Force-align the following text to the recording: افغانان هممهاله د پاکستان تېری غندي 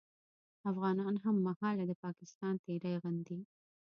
افغانان 0.71 1.13
هممهاله 1.25 1.83
د 1.87 1.91
پاکستان 2.03 2.53
تېری 2.65 2.93
غندي 3.03 3.39